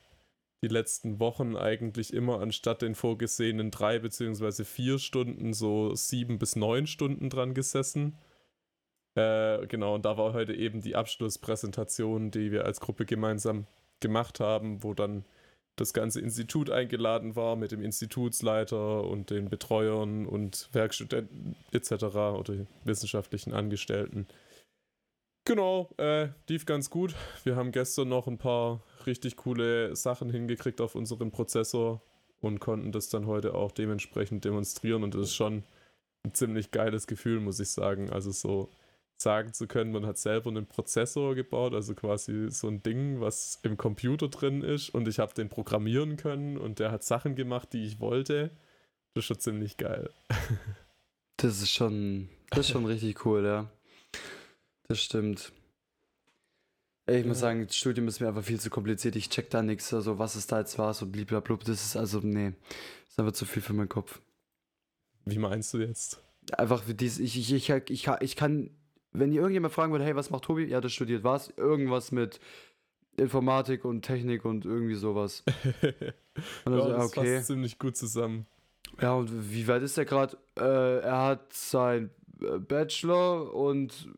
[0.62, 6.56] die letzten Wochen eigentlich immer anstatt den vorgesehenen drei beziehungsweise vier Stunden so sieben bis
[6.56, 8.18] neun Stunden dran gesessen.
[9.14, 13.66] Äh, genau, und da war heute eben die Abschlusspräsentation, die wir als Gruppe gemeinsam
[14.00, 15.24] gemacht haben, wo dann
[15.76, 21.92] das ganze Institut eingeladen war mit dem Institutsleiter und den Betreuern und Werkstudenten etc.
[22.04, 24.26] oder wissenschaftlichen Angestellten.
[25.46, 27.14] Genau, äh, lief ganz gut.
[27.44, 32.00] Wir haben gestern noch ein paar richtig coole Sachen hingekriegt auf unserem Prozessor
[32.40, 35.64] und konnten das dann heute auch dementsprechend demonstrieren und das ist schon
[36.24, 38.10] ein ziemlich geiles Gefühl, muss ich sagen.
[38.10, 38.70] Also so
[39.16, 43.58] sagen zu können, man hat selber einen Prozessor gebaut, also quasi so ein Ding, was
[43.62, 47.72] im Computer drin ist und ich habe den programmieren können und der hat Sachen gemacht,
[47.72, 48.50] die ich wollte.
[49.14, 50.10] Das ist schon ziemlich geil.
[51.36, 53.70] Das ist schon, das ist schon richtig cool, ja.
[54.88, 55.54] Das stimmt.
[57.18, 59.16] Ich muss sagen, das Studium ist mir einfach viel zu kompliziert.
[59.16, 61.64] Ich check da nichts, also was es da jetzt war, so bliblablub.
[61.64, 62.52] Das ist also, nee,
[63.04, 64.20] das ist einfach zu viel für meinen Kopf.
[65.24, 66.22] Wie meinst du jetzt?
[66.56, 68.70] Einfach wie dies, ich, ich, ich, ich, kann- ich kann,
[69.12, 70.64] wenn ihr irgendjemand fragen würde, hey, was macht Tobi?
[70.64, 71.48] Ja, das studiert was?
[71.56, 72.40] Irgendwas mit
[73.16, 75.42] Informatik und Technik und irgendwie sowas.
[76.64, 77.34] Und dann so, ja, ja, das okay.
[77.36, 78.46] passt ziemlich gut zusammen.
[79.00, 80.38] Ja, und wie weit ist der gerade?
[80.56, 84.08] Äh, er hat sein äh, Bachelor und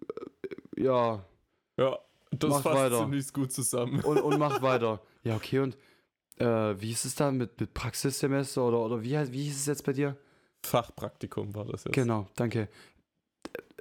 [0.76, 1.24] äh, ja,
[1.76, 1.98] Ja,
[2.32, 2.98] das Mach passt weiter.
[3.00, 4.00] ziemlich gut zusammen.
[4.00, 5.00] und, und macht weiter.
[5.24, 5.76] Ja, okay, und
[6.38, 9.84] äh, wie ist es da mit, mit Praxissemester oder, oder wie, wie hieß es jetzt
[9.84, 10.16] bei dir?
[10.64, 11.94] Fachpraktikum war das jetzt.
[11.94, 12.68] Genau, danke.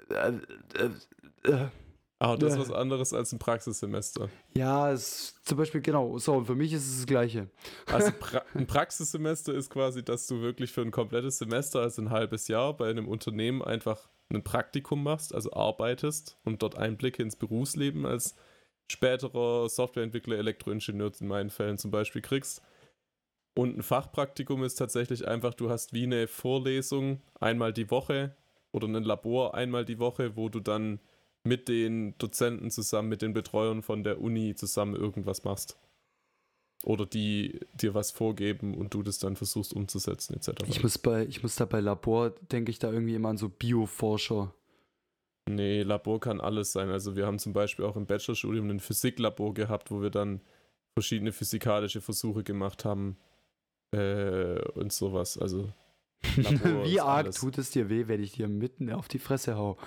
[0.09, 0.33] Äh,
[0.75, 1.67] äh, äh,
[2.19, 2.61] Aber das ist Ja.
[2.69, 4.29] was anderes als ein Praxissemester.
[4.53, 7.49] ja, es, zum Beispiel, genau, so, und für mich ist es das Gleiche.
[7.87, 12.09] Also pra ein Praxissemester ist quasi, dass du wirklich für ein komplettes Semester, also ein
[12.09, 17.35] halbes Jahr, bei einem Unternehmen einfach ein Praktikum machst, also arbeitest und dort Einblicke ins
[17.35, 18.35] Berufsleben als
[18.91, 22.61] späterer Softwareentwickler, Elektroingenieur in meinen Fällen zum Beispiel kriegst.
[23.53, 28.35] Und ein Fachpraktikum ist tatsächlich einfach, du hast wie eine Vorlesung einmal die Woche
[28.71, 30.99] oder ein Labor einmal die Woche, wo du dann
[31.43, 35.77] mit den Dozenten zusammen, mit den Betreuern von der Uni zusammen irgendwas machst.
[36.83, 40.63] Oder die dir was vorgeben und du das dann versuchst umzusetzen, etc.
[40.67, 43.49] Ich muss bei, ich muss da bei Labor, denke ich da irgendwie immer an so
[43.49, 44.53] Bioforscher.
[45.47, 46.89] Nee, Labor kann alles sein.
[46.89, 50.41] Also wir haben zum Beispiel auch im Bachelorstudium ein Physiklabor gehabt, wo wir dann
[50.93, 53.17] verschiedene physikalische Versuche gemacht haben
[53.91, 55.37] äh, und sowas.
[55.37, 55.71] Also
[56.83, 57.39] Wie arg alles.
[57.39, 59.77] tut es dir weh, wenn ich dir mitten auf die Fresse hau?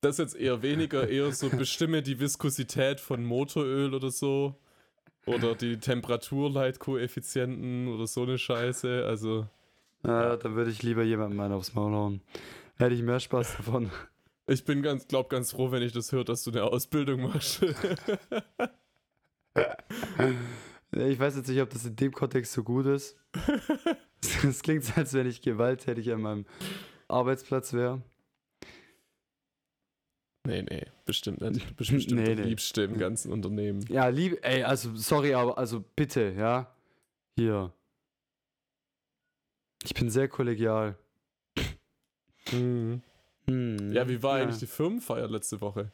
[0.00, 4.56] Das jetzt eher weniger, eher so bestimme die Viskosität von Motoröl oder so.
[5.26, 9.04] Oder die Temperaturleitkoeffizienten oder so eine Scheiße.
[9.06, 9.46] Also,
[10.04, 12.22] Ja, dann würde ich lieber jemandem einen aufs Maul hauen.
[12.76, 13.90] Hätte ich mehr Spaß davon.
[14.46, 17.64] ich bin ganz, glaub ganz froh, wenn ich das höre, dass du eine Ausbildung machst.
[20.92, 23.16] Ich weiß jetzt nicht, ob das in dem Kontext so gut ist.
[24.44, 26.44] Es klingt so, als wenn ich gewalttätig an meinem
[27.08, 28.02] Arbeitsplatz wäre.
[30.46, 31.76] Nee, nee, bestimmt nicht.
[31.76, 32.42] Bestimmt Nee, der nee.
[32.50, 33.84] Liebste im ganzen Unternehmen.
[33.88, 36.72] Ja, lieb, ey, also sorry, aber also bitte, ja.
[37.36, 37.72] Hier.
[39.84, 40.96] Ich bin sehr kollegial.
[42.52, 43.02] Mhm.
[43.46, 44.44] Hm, Ja, wie war ja.
[44.44, 45.92] eigentlich die Firmenfeier letzte Woche?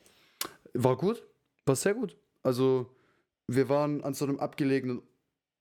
[0.73, 1.23] War gut.
[1.67, 2.17] War sehr gut.
[2.43, 2.91] Also,
[3.47, 5.03] wir waren an so einem abgelegenen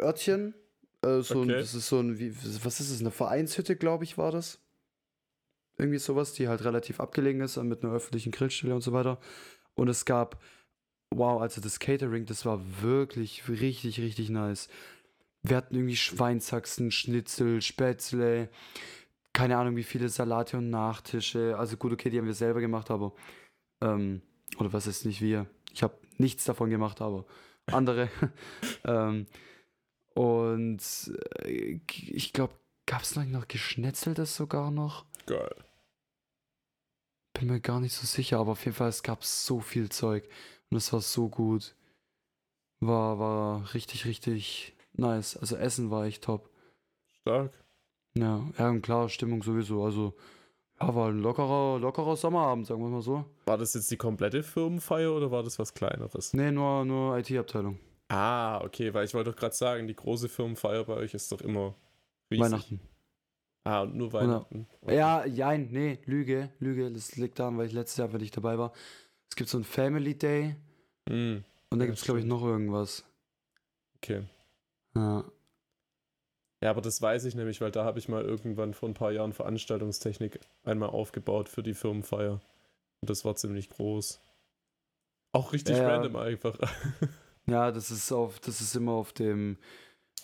[0.02, 0.54] Örtchen.
[1.02, 1.60] Äh, so ein, Okay.
[1.60, 4.60] das ist so ein, wie, was ist es, eine Vereinshütte, glaube ich, war das.
[5.78, 9.20] Irgendwie sowas, die halt relativ abgelegen ist, äh, mit einer öffentlichen Grillstelle und so weiter.
[9.76, 10.42] Und es gab,
[11.12, 14.70] wow, also das Catering, das war wirklich richtig, richtig nice.
[15.44, 18.50] Wir hatten irgendwie Schweinshaxen, Schnitzel, Spätzle,
[19.34, 21.58] keine Ahnung, wie viele Salate und Nachtische.
[21.58, 23.14] Also gut, okay, die haben wir selber gemacht, aber
[23.82, 24.22] ähm,
[24.58, 25.46] oder was ist nicht wir?
[25.74, 27.26] Ich habe nichts davon gemacht, aber
[27.68, 28.10] andere.
[28.86, 29.28] ähm,
[30.14, 30.82] und
[31.44, 32.54] äh, ich glaube,
[32.86, 35.06] gab es noch, noch Geschnetzeltes sogar noch?
[35.26, 35.65] Geil.
[37.38, 40.28] Bin mir gar nicht so sicher, aber auf jeden Fall, es gab so viel Zeug
[40.70, 41.76] und es war so gut.
[42.80, 45.36] War, war richtig, richtig nice.
[45.36, 46.50] Also Essen war echt top.
[47.20, 47.52] Stark.
[48.18, 49.84] Ja, ja, und klar, Stimmung sowieso.
[49.84, 50.14] Also,
[50.80, 53.26] ja, war ein lockerer, lockerer Sommerabend, sagen wir mal so.
[53.46, 56.34] War das jetzt die komplette Firmenfeier oder war das was kleineres?
[56.34, 57.80] Nee, nur, nur IT-Abteilung.
[58.08, 61.42] Ah, okay, weil ich wollte doch gerade sagen, die große Firmenfeier bei euch ist doch
[61.42, 61.76] immer
[62.32, 62.46] riesig.
[62.46, 62.80] Weihnachten.
[63.66, 64.68] Ah, und nur Weihnachten.
[64.82, 64.96] Okay.
[64.96, 66.92] Ja, jein, nee, Lüge, Lüge.
[66.92, 68.72] Das liegt daran, weil ich letztes Jahr einfach nicht dabei war.
[69.28, 70.56] Es gibt so ein Family Day
[71.10, 73.04] Hm, und da gibt es, glaube ich, noch irgendwas.
[73.98, 74.24] okay.
[74.96, 75.26] Ja.
[76.62, 79.12] Ja, aber das weiß ich nämlich, weil da habe ich mal irgendwann vor ein paar
[79.12, 82.42] Jahren Veranstaltungstechnik einmal aufgebaut für die Firmenfeier.
[83.02, 84.22] Und das war ziemlich groß.
[85.32, 85.88] Auch richtig ja.
[85.88, 86.58] random einfach.
[87.46, 89.58] ja, das ist auf, das ist immer auf dem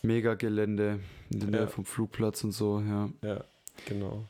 [0.02, 1.68] Megagelände in der Nähe Ja.
[1.68, 3.10] vom Flugplatz und so, ja.
[3.24, 3.44] ja,
[3.86, 4.26] genau.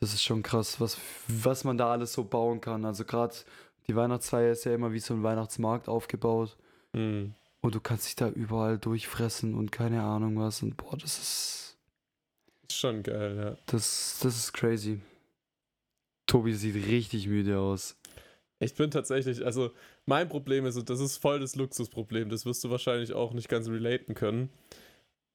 [0.00, 2.84] Das ist schon krass, was, was man da alles so bauen kann.
[2.84, 3.34] Also gerade
[3.88, 6.56] die Weihnachtsfeier ist ja immer wie so ein Weihnachtsmarkt aufgebaut.
[6.92, 7.34] Hm.
[7.60, 10.62] Und du kannst dich da überall durchfressen und keine Ahnung was.
[10.62, 11.76] Und boah, das ist.
[12.68, 13.56] Ist schon geil, ja.
[13.66, 15.00] Das, das ist crazy.
[16.26, 17.96] Tobi sieht richtig müde aus.
[18.58, 19.70] Ich bin tatsächlich, also
[20.06, 23.48] mein Problem ist, und das ist voll das Luxusproblem, das wirst du wahrscheinlich auch nicht
[23.48, 24.50] ganz relaten können.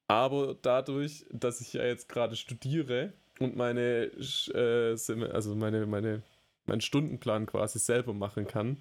[0.08, 4.10] Aber dadurch, dass ich ja jetzt gerade studiere und meine,
[4.54, 4.96] äh,
[5.32, 6.22] also meine, meine,
[6.66, 8.78] meinen Stundenplan quasi selber machen kann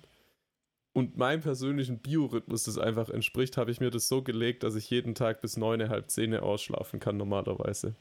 [0.93, 4.89] und meinem persönlichen Biorhythmus das einfach entspricht, habe ich mir das so gelegt, dass ich
[4.89, 7.95] jeden Tag bis neun, halb zehn ausschlafen kann normalerweise.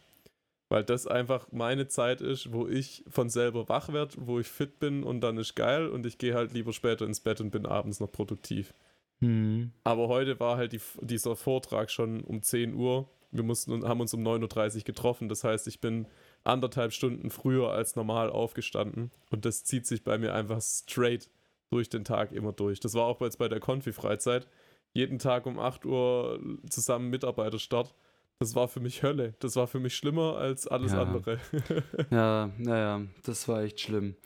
[0.69, 4.79] Weil das einfach meine Zeit ist, wo ich von selber wach werde, wo ich fit
[4.79, 7.67] bin und dann ist geil und ich gehe halt lieber später ins Bett und bin
[7.67, 8.73] abends noch produktiv.
[9.21, 9.73] Hm.
[9.85, 13.09] Aber heute war halt die, dieser Vortrag schon um 10 Uhr.
[13.33, 15.29] Wir mussten haben uns um 9.30 Uhr getroffen.
[15.29, 16.07] Das heißt, ich bin
[16.43, 19.11] anderthalb Stunden früher als normal aufgestanden.
[19.31, 21.29] Und das zieht sich bei mir einfach straight
[21.71, 22.81] durch den Tag immer durch.
[22.81, 24.49] Das war auch jetzt bei der Konfi-Freizeit.
[24.93, 27.95] Jeden Tag um 8 Uhr zusammen Mitarbeiterstart.
[28.41, 29.35] Das war für mich Hölle.
[29.39, 31.03] Das war für mich schlimmer als alles Ja.
[31.03, 31.39] andere.
[32.11, 34.17] Ja, naja, das war echt schlimm.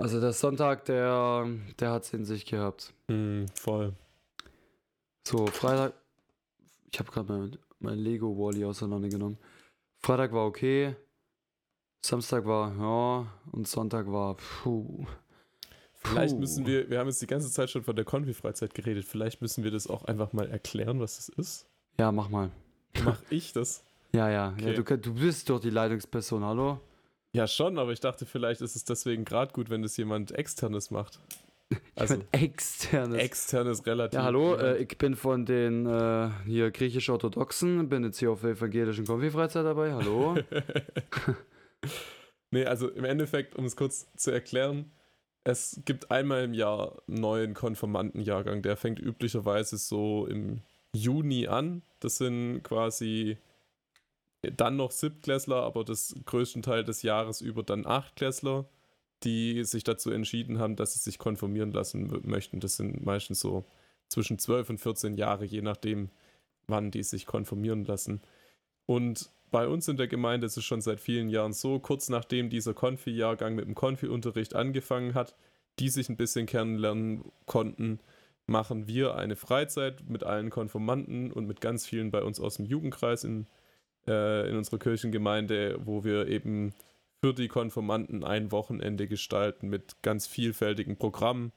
[0.00, 1.46] Also der Sonntag, der,
[1.78, 2.92] der hat es in sich gehabt.
[3.08, 3.94] hm, voll.
[5.26, 5.92] So, Freitag.
[6.92, 9.38] Ich habe gerade mein, mein Lego Wally auseinandergenommen.
[9.98, 10.96] Freitag war okay.
[12.04, 13.26] Samstag war ja.
[13.52, 15.06] Und Sonntag war puh.
[15.92, 16.40] Vielleicht Puh.
[16.40, 19.62] müssen wir, wir haben jetzt die ganze Zeit schon von der Konfi-Freizeit geredet, vielleicht müssen
[19.64, 21.66] wir das auch einfach mal erklären, was das ist.
[21.98, 22.50] Ja, mach mal.
[23.04, 23.84] Mach ich das?
[24.12, 24.48] Ja, ja.
[24.48, 24.74] ja Okay.
[24.74, 26.80] du, kann- du bist doch die Leitungsperson, hallo?
[27.32, 30.90] Ja, schon, aber ich dachte, vielleicht ist es deswegen gerade gut, wenn das jemand externes
[30.90, 31.20] macht.
[31.94, 33.18] Also, Jemand externes.
[33.22, 34.18] externes relativ.
[34.18, 38.50] ja, hallo, äh, ich bin von den äh, hier griechisch-orthodoxen, bin jetzt hier auf der
[38.50, 40.36] evangelischen Konfi-Freizeit dabei, hallo?
[42.50, 44.90] nee, also im Endeffekt, um es kurz zu erklären,
[45.44, 48.62] es gibt einmal im Jahr einen neuen Konformantenjahrgang.
[48.62, 50.62] Der fängt üblicherweise so im
[50.92, 51.82] Juni an.
[52.00, 53.38] Das sind quasi
[54.42, 58.68] dann noch Siebtklässler, aber das größten Teil des Jahres über dann Achtklässler,
[59.22, 62.60] die sich dazu entschieden haben, dass sie sich konformieren lassen möchten.
[62.60, 63.64] Das sind meistens so
[64.08, 66.10] zwischen 12 und 14 Jahre, je nachdem,
[66.66, 68.22] wann die sich konformieren lassen.
[68.86, 72.50] Und bei uns in der Gemeinde ist es schon seit vielen Jahren so, kurz nachdem
[72.50, 75.36] dieser Konfi-Jahrgang mit dem Konfi-Unterricht angefangen hat,
[75.78, 78.00] die sich ein bisschen kennenlernen konnten,
[78.46, 82.66] machen wir eine Freizeit mit allen Konformanten und mit ganz vielen bei uns aus dem
[82.66, 83.46] Jugendkreis in,
[84.10, 86.74] äh, in unserer Kirchengemeinde, wo wir eben
[87.24, 91.52] für die Konformanten ein Wochenende gestalten mit ganz vielfältigen Programmen.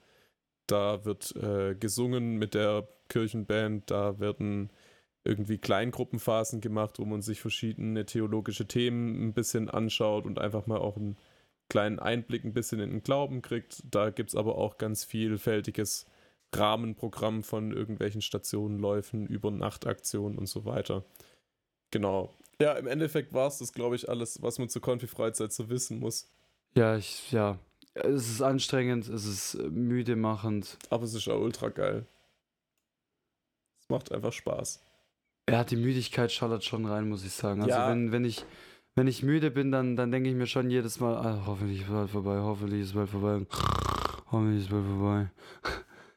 [0.68, 4.70] Da wird äh, gesungen mit der Kirchenband, da werden
[5.26, 10.80] irgendwie Kleingruppenphasen gemacht, wo man sich verschiedene theologische Themen ein bisschen anschaut und einfach mal
[10.80, 11.18] auch einen
[11.70, 13.84] kleinen Einblick ein bisschen in den Glauben kriegt.
[13.90, 16.06] Da gibt es aber auch ganz vielfältiges
[16.54, 21.04] Rahmenprogramm von irgendwelchen Stationenläufen, über Nachtaktionen und so weiter.
[21.92, 22.34] Genau.
[22.62, 26.00] Ja, im Endeffekt war es das, glaube ich, alles, was man zur Konfi-Freizeit so wissen
[26.00, 26.30] muss.
[26.76, 27.58] Ja, ich, ja.
[27.96, 30.78] Es ist anstrengend, es ist äh, müde machend.
[30.90, 32.06] Aber es ist ja ultra geil.
[33.80, 34.82] Es macht einfach Spaß.
[35.50, 37.62] Ja, die Müdigkeit schallert schon rein, muss ich sagen.
[37.62, 37.90] Also Ja.
[37.90, 38.46] wenn, wenn ich
[38.96, 41.90] wenn ich müde bin, dann, dann denke ich mir schon jedes Mal, ah, hoffentlich ist
[41.90, 43.44] bald vorbei, hoffentlich ist bald vorbei,
[44.32, 45.32] hoffentlich ist bald vorbei.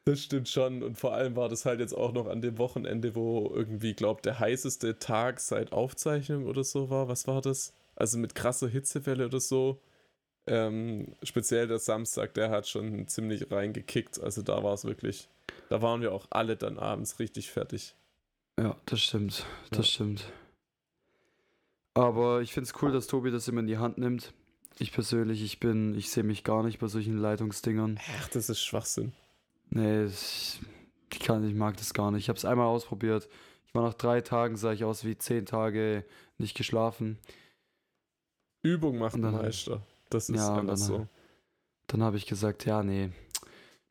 [0.07, 0.83] Das stimmt schon.
[0.83, 4.25] Und vor allem war das halt jetzt auch noch an dem Wochenende, wo irgendwie, glaubt,
[4.25, 7.09] der heißeste Tag seit Aufzeichnung oder so war.
[7.09, 7.73] Was war das?
[7.97, 9.81] Also mit krasser Hitzewelle oder so.
[10.45, 14.17] Ähm, speziell der Samstag, der hat schon ziemlich reingekickt.
[14.21, 15.27] Also da war es wirklich.
[15.67, 17.93] Da waren wir auch alle dann abends richtig fertig.
[18.57, 19.83] Ja, das stimmt, das Ja.
[19.91, 20.31] stimmt.
[21.95, 24.31] Aber ich finde es cool, dass Tobi das immer in die Hand nimmt.
[24.79, 27.99] Ich persönlich, ich bin, ich sehe mich gar nicht bei solchen Leitungsdingern.
[28.21, 29.11] Ach, das ist Schwachsinn.
[29.69, 30.59] Nee, ich,
[31.11, 32.23] ich kann, ich mag das gar nicht.
[32.23, 33.27] Ich habe es einmal ausprobiert.
[33.65, 36.05] Ich war nach drei Tagen, sah ich aus wie zehn Tage
[36.37, 37.17] nicht geschlafen.
[38.63, 39.85] Übung macht Und dann- Meister.
[40.09, 41.07] Das ist Ja, einfach dann- so.
[41.87, 43.11] Dann habe ich gesagt, ja, nee,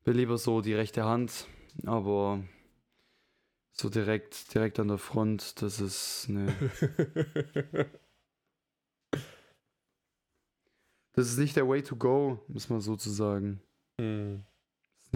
[0.04, 1.46] will lieber so die rechte Hand,
[1.86, 2.42] aber
[3.72, 6.46] so direkt, direkt an der Front, das ist, nee,
[11.14, 13.60] das ist nicht der Way to go, muss man sozusagen.
[14.00, 14.44] hm.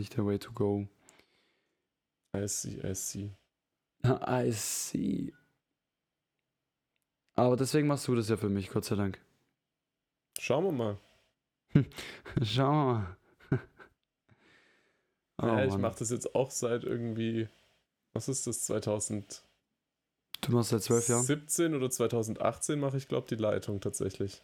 [0.01, 0.89] Nicht der Way to go.
[2.35, 3.35] I see, I see.
[4.03, 5.31] I see.
[7.35, 9.21] Aber deswegen machst du das ja für mich, Gott sei Dank.
[10.39, 10.97] Schauen wir mal.
[12.43, 13.17] Schau mal.
[15.43, 17.51] oh, ja, ich mache das jetzt auch seit irgendwie,
[18.15, 19.45] was ist das, 2000?
[20.41, 21.25] Du machst seit zwölf Jahren?
[21.25, 24.43] 17 oder 2018 mache ich, glaube die Leitung tatsächlich.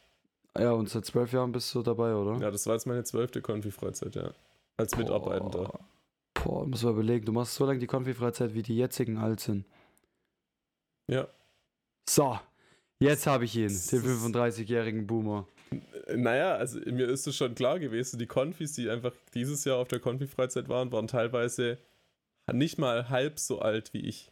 [0.54, 2.42] Ja, und seit zwölf Jahren bist du dabei, oder?
[2.42, 4.34] Ja, das war jetzt meine zwölfte Konfi-Freizeit, ja.
[4.78, 5.64] Als Mitarbeitender.
[5.64, 5.80] Boah,
[6.44, 7.24] Boah, muss man überlegen.
[7.26, 9.64] Du machst so lange die Konfi-Freizeit, wie die jetzigen alt sind.
[11.10, 11.28] Ja.
[12.08, 12.38] So,
[13.00, 15.46] jetzt habe ich ihn, Das den ist- 35-jährigen Boomer.
[16.14, 19.88] Naja, also mir ist es schon klar gewesen, die Konfis, die einfach dieses Jahr auf
[19.88, 21.78] der Konfi-Freizeit waren, waren teilweise
[22.52, 24.30] nicht mal halb so alt wie ich.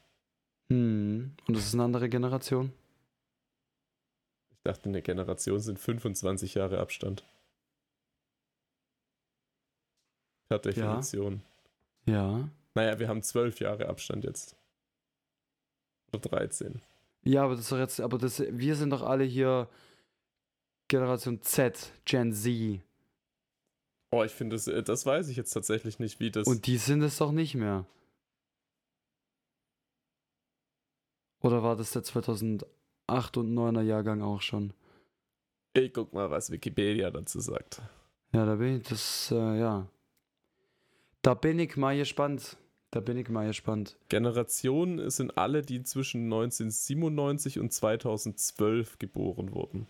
[0.71, 1.35] Hm.
[1.49, 2.73] Und das ist eine andere Generation?
[4.53, 7.25] Ich dachte, eine Generation sind 25 Jahre Abstand.
[10.59, 11.43] Per Definition.
[12.07, 12.49] Ja.
[12.75, 14.57] Naja, wir haben 12 Jahre Abstand jetzt.
[16.13, 16.81] Oder 13.
[17.23, 19.69] Ja, aber das ist doch jetzt, aber das, wir sind doch alle hier
[20.89, 22.81] Generation Z, Gen Z.
[24.11, 26.47] Oh, ich finde, das, äh, das weiß ich jetzt tatsächlich nicht, wie das.
[26.47, 27.87] Und die sind es doch nicht mehr.
[31.41, 32.67] Oder war das der 2008
[33.37, 34.73] und 9er Jahrgang auch schon?
[35.77, 37.83] ich guck mal, was Wikipedia dazu sagt.
[38.33, 39.87] Ja, da bin ich, das, äh, ja.
[41.25, 42.59] Da bin ich mal gespannt.
[42.91, 43.97] Da bin ich mal gespannt.
[44.11, 49.87] Generation sind alle, die zwischen 1997 und 2012 geboren wurden.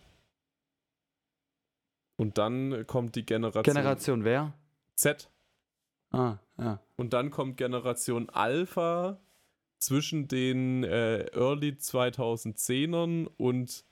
[2.16, 4.54] Und dann kommt die Generation, Generation wer?
[4.94, 5.28] Z.
[6.12, 6.80] Ah, ja.
[6.96, 9.18] Und dann kommt Generation Alpha
[9.80, 13.84] zwischen den äh, Early 2010ern und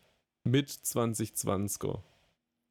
[0.45, 2.03] Mid 2020er.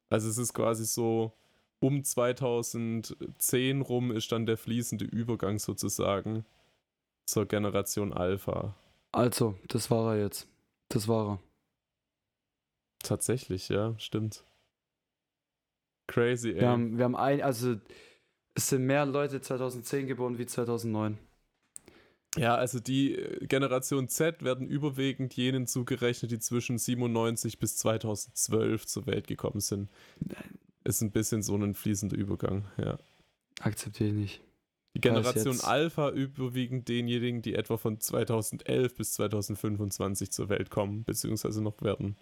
[0.08, 1.34] Also es ist quasi so,
[1.82, 6.44] um 2010 rum ist dann der fließende Übergang sozusagen
[7.26, 8.76] zur Generation Alpha.
[9.10, 10.48] Also, das war er jetzt.
[10.88, 11.38] Das war er.
[13.02, 14.44] Tatsächlich, ja, stimmt.
[16.06, 16.60] Crazy, ey.
[16.60, 17.76] Wir haben, wir haben ein, also,
[18.54, 21.18] es sind mehr Leute 2010 geboren wie 2009.
[22.36, 28.86] Ja, also die äh, Generation Z werden überwiegend jenen zugerechnet, die zwischen 97 bis 2012
[28.86, 29.90] zur Welt gekommen sind.
[30.84, 32.98] Ist ein bisschen so ein fließender Übergang, ja.
[33.60, 34.40] Akzeptiere ich nicht.
[34.94, 41.62] Die Generation Alpha überwiegend denjenigen, die etwa von 2011 bis 2025 zur Welt kommen, beziehungsweise
[41.62, 42.16] noch werden.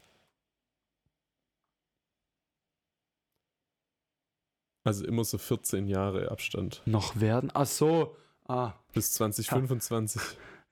[4.84, 6.82] Also immer so 14 Jahre Abstand.
[6.86, 7.50] Noch werden?
[7.54, 8.16] Ach so.
[8.46, 10.22] Ah, Bis 2025.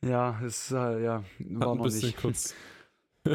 [0.03, 2.18] ja, ist, äh, ja, war Hat ein noch bisschen nicht.
[2.18, 2.55] kurz.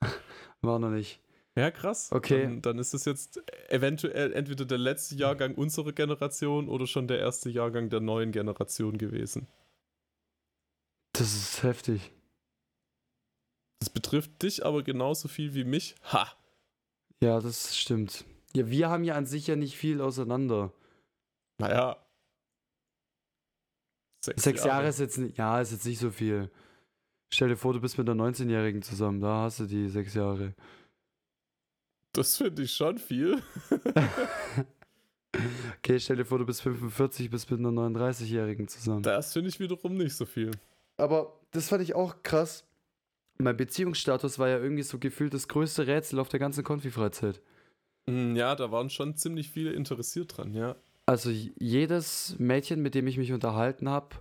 [0.62, 1.20] War noch nicht.
[1.56, 2.12] Ja, krass.
[2.12, 2.44] Okay.
[2.44, 7.18] Dann, dann ist es jetzt eventuell entweder der letzte Jahrgang unserer Generation oder schon der
[7.18, 9.48] erste Jahrgang der neuen Generation gewesen.
[11.12, 12.12] Das ist heftig.
[13.80, 15.96] Das betrifft dich aber genauso viel wie mich.
[16.12, 16.28] Ha!
[17.20, 18.24] Ja, das stimmt.
[18.54, 20.72] Ja, wir haben ja an sich ja nicht viel auseinander.
[21.58, 21.96] Naja.
[24.22, 26.50] Sechs Jahre ist jetzt nicht, ja, ist jetzt nicht so viel.
[27.32, 30.54] Stell dir vor, du bist mit einer 19-Jährigen zusammen, da hast du die sechs Jahre.
[32.12, 33.40] Das finde ich schon viel.
[35.78, 39.02] okay, stell dir vor, du bist 45, bist mit einer 39-Jährigen zusammen.
[39.02, 40.50] Das finde ich wiederum nicht so viel.
[40.96, 42.64] Aber das fand ich auch krass.
[43.38, 47.40] Mein Beziehungsstatus war ja irgendwie so gefühlt das größte Rätsel auf der ganzen Konfi-Freizeit.
[48.06, 50.76] Mm, Ja, da waren schon ziemlich viele interessiert dran, ja.
[51.06, 54.16] Also jedes Mädchen, mit dem ich mich unterhalten habe,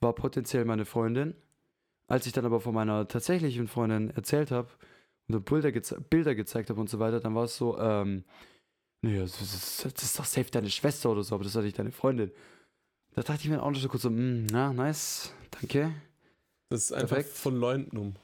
[0.00, 1.34] war potenziell meine Freundin.
[2.08, 4.68] Als ich dann aber von meiner tatsächlichen Freundin erzählt habe
[5.34, 8.24] und Bilder, geze Bilder gezeigt habe und so weiter, dann war es so, ähm,
[9.02, 11.62] nee, das ist, das ist doch safe deine Schwester oder so, aber das ist doch
[11.62, 12.30] nicht deine Freundin.
[13.14, 15.94] Da dachte ich mir auch noch so kurz so, mm, na, nice, danke.
[16.68, 17.36] Das ist einfach Perfekt.
[17.36, 18.16] Verleumdung.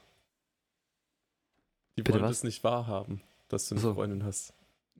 [1.97, 2.37] Die Bitte wollen was?
[2.37, 3.93] das nicht wahrhaben, dass du eine so.
[3.93, 4.53] Freundin hast.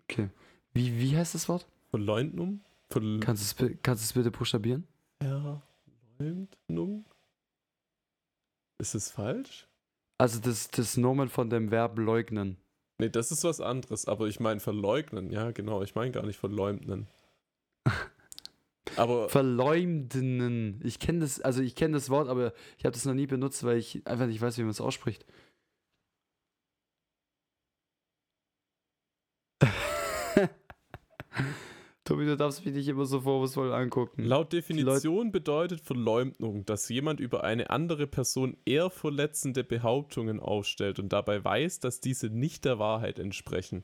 [0.04, 0.30] Okay.
[0.74, 1.66] Wie, wie heißt das Wort?
[1.90, 2.62] Verleumdung?
[2.90, 4.88] Verl Kannst du es kannst bitte buchstabieren?
[5.20, 7.06] Verleumdung?
[8.80, 9.69] Ist es falsch?
[10.20, 12.58] Also das, das Nomen von dem Verb leugnen.
[13.00, 15.82] Nee, das ist was anderes, aber ich meine verleugnen, ja, genau.
[15.82, 17.08] Ich meine gar nicht verleumden.
[18.98, 20.82] Aber Verleumden.
[20.84, 23.64] Ich kenne das, also ich kenne das Wort, aber ich habe das noch nie benutzt,
[23.64, 25.26] weil ich einfach nicht weiß, wie man es ausspricht.
[32.10, 34.24] Tobi, du darfst mich nicht immer so vorwurfsvoll angucken.
[34.24, 41.14] laut Definition bedeutet Verleumdung, dass jemand über eine andere Person eher verletzende Behauptungen aufstellt und
[41.14, 43.84] dabei weiß, dass diese nicht der Wahrheit entsprechen.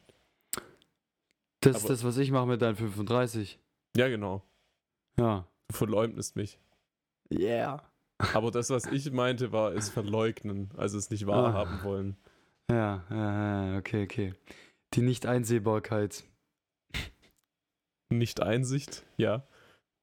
[1.59, 3.59] das ist das, was ich mache mit deinen 35.
[3.95, 4.41] Ja, genau.
[5.19, 5.45] Ja.
[5.67, 6.57] Du verleumdest mich.
[7.31, 7.83] Yeah.
[8.33, 12.17] Aber das, was ich meinte, war es verleugnen, also es nicht wahrhaben wollen.
[12.71, 14.33] Ja, ja, ja, okay, okay.
[14.95, 16.23] Die Nicht-Einsehbarkeit.
[18.09, 19.47] Nicht Einsicht, ja.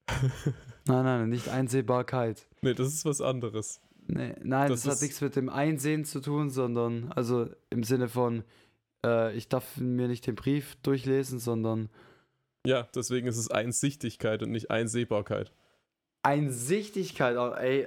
[0.87, 2.49] Nein, nein, Nicht-Einsehbarkeit.
[2.61, 3.81] Nee, das ist was anderes.
[4.09, 8.09] Nee, nein, Das das, hat nichts mit dem Einsehen zu tun, sondern, also im Sinne
[8.09, 8.43] von,
[9.07, 11.89] äh, ich darf mir nicht den Brief durchlesen, sondern
[12.67, 15.53] Ja, deswegen ist es Einsichtigkeit und nicht Einsehbarkeit.
[16.25, 17.37] Einsichtigkeit.
[17.37, 17.87] Oh, ey,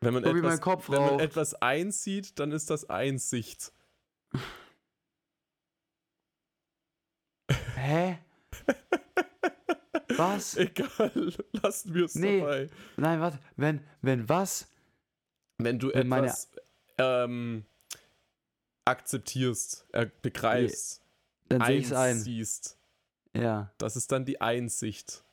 [0.00, 3.72] Wenn man, etwas, mein Kopf wenn man etwas einsieht, dann ist das Einsicht.
[7.84, 8.18] Hä?
[10.16, 10.56] Was?
[10.56, 12.40] Egal, lassen wir es Nee.
[12.40, 12.68] dabei.
[12.96, 14.68] Nein, warte, wenn, wenn was?
[15.58, 16.48] Wenn du Wenn meine- etwas
[16.98, 17.64] ähm,
[18.84, 21.02] akzeptierst, äh, begreifst,
[21.48, 22.16] Dann sehe ich es ein.
[22.16, 22.76] einsiehst,
[23.34, 23.72] Ja.
[23.78, 25.24] das ist dann die Einsicht.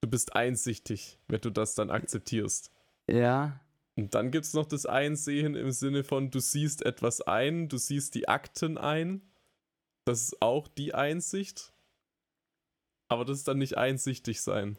[0.00, 2.70] Du bist einsichtig, wenn du das dann akzeptierst.
[3.08, 3.60] Ja.
[3.96, 7.78] Und dann gibt es noch das Einsehen im Sinne von, du siehst etwas ein, du
[7.78, 9.22] siehst die Akten ein.
[10.04, 11.72] Das ist auch die Einsicht.
[13.08, 14.78] Aber das ist dann nicht einsichtig sein.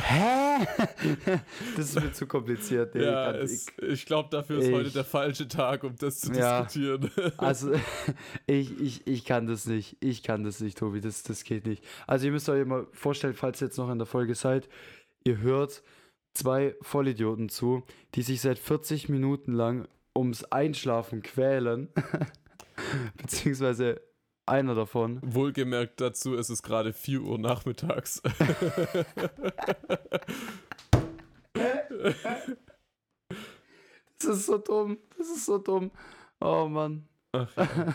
[0.00, 0.66] Hä?
[1.76, 2.94] das ist mir zu kompliziert.
[2.94, 6.62] Ja, es, ich glaube, dafür ist heute ich- der falsche Tag, um das zu Ja.
[6.62, 7.10] diskutieren.
[7.36, 7.72] Also,
[8.46, 9.96] ich, ich, ich kann das nicht.
[10.00, 11.00] Ich kann das nicht, Tobi.
[11.00, 11.84] Das, das geht nicht.
[12.06, 14.68] Also, ihr müsst euch mal vorstellen, falls ihr jetzt noch in der Folge seid,
[15.24, 15.82] ihr hört
[16.34, 17.82] zwei Vollidioten zu,
[18.14, 19.88] die sich seit 40 Minuten lang
[20.18, 21.88] ums Einschlafen quälen.
[23.16, 24.00] Beziehungsweise
[24.46, 25.20] einer davon.
[25.22, 28.22] Wohlgemerkt dazu, es ist gerade 4 Uhr nachmittags.
[34.18, 34.98] Das ist so dumm.
[35.16, 35.90] Das ist so dumm.
[36.40, 37.06] Oh Mann.
[37.32, 37.94] Ach, ja.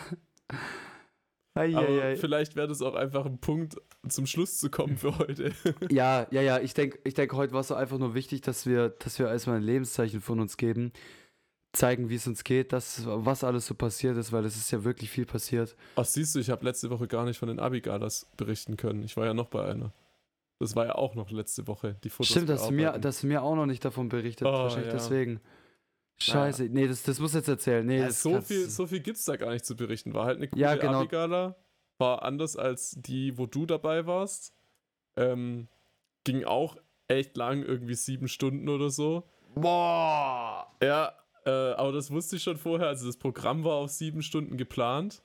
[1.56, 2.16] Aber Eieiei.
[2.16, 3.76] vielleicht wäre das auch einfach ein Punkt,
[4.08, 5.52] zum Schluss zu kommen für heute.
[5.90, 6.58] Ja, ja, ja.
[6.58, 9.28] Ich denke, ich denk, heute war es so einfach nur wichtig, dass wir, dass wir
[9.28, 10.92] erstmal ein Lebenszeichen von uns geben,
[11.74, 14.84] zeigen, wie es uns geht, das, was alles so passiert ist, weil es ist ja
[14.84, 15.76] wirklich viel passiert.
[15.96, 19.02] Ach, siehst du, ich habe letzte Woche gar nicht von den Abigalas berichten können.
[19.02, 19.92] Ich war ja noch bei einer.
[20.60, 23.26] Das war ja auch noch letzte Woche, die Fotos Stimmt, dass du, mir, dass du
[23.26, 24.46] mir auch noch nicht davon berichtet.
[24.46, 24.94] Oh, wahrscheinlich ja.
[24.94, 25.40] deswegen.
[26.16, 26.68] Scheiße.
[26.70, 27.84] Nee, das, das muss jetzt erzählen.
[27.84, 30.14] Nee, Ja, so, viel, so viel gibt es da gar nicht zu berichten.
[30.14, 31.00] War halt eine coole Ja, genau.
[31.00, 31.56] Abigala.
[31.98, 34.54] War anders als die, wo du dabei warst.
[35.16, 35.68] Ähm,
[36.22, 36.76] ging auch
[37.08, 39.24] echt lang, irgendwie sieben Stunden oder so.
[39.56, 40.72] Boah!
[40.82, 41.12] Ja,
[41.44, 42.88] äh, aber das wusste ich schon vorher.
[42.88, 45.22] Also das Programm war auf sieben Stunden geplant.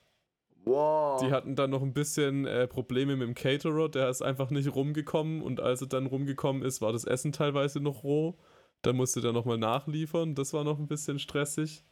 [0.65, 1.21] Wow!
[1.21, 3.89] Die hatten dann noch ein bisschen äh, Probleme mit dem Caterer.
[3.89, 5.41] Der ist einfach nicht rumgekommen.
[5.41, 8.37] Und als er dann rumgekommen ist, war das Essen teilweise noch roh.
[8.81, 10.35] Da musste der nochmal nachliefern.
[10.35, 11.83] Das war noch ein bisschen stressig.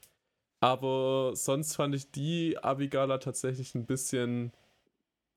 [0.60, 4.52] Aber sonst fand ich die Abigala tatsächlich ein bisschen.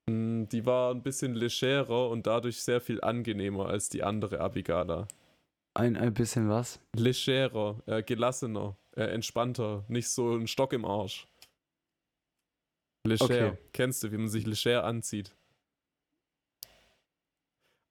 [0.08, 5.06] mh, Die war ein bisschen legerer und dadurch sehr viel angenehmer als die andere Abigala.
[5.74, 6.80] Ein, ein bisschen was?
[6.96, 11.28] Legerer, äh, gelassener, äh, entspannter, nicht so ein Stock im Arsch.
[13.06, 13.24] Leger.
[13.24, 13.52] Okay.
[13.72, 15.34] Kennst du, wie man sich leger anzieht?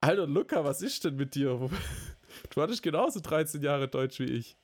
[0.02, 1.70] Alter, Luca, was ist denn mit dir?
[2.52, 4.56] Du hattest genauso 13 Jahre Deutsch wie ich.